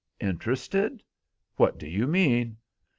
"Interested! 0.19 1.03
What 1.57 1.77
do 1.77 1.87
you 1.87 2.07
mean?" 2.07 2.57